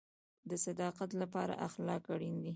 د 0.49 0.51
صداقت 0.65 1.11
لپاره 1.21 1.53
اخلاق 1.67 2.03
اړین 2.13 2.35
دي 2.43 2.49